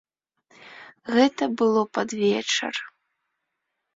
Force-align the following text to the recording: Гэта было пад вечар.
Гэта 1.17 1.43
было 1.61 1.83
пад 1.97 2.09
вечар. 2.23 2.75